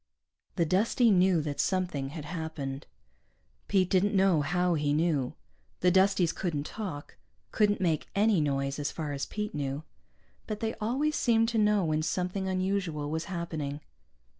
[0.55, 2.87] The Dustie knew that something had happened.
[3.67, 5.35] Pete didn't know how he knew.
[5.81, 7.17] The Dusties couldn't talk,
[7.51, 9.83] couldn't make any noise, as far as Pete knew.
[10.47, 13.79] But they always seemed to know when something unusual was happening.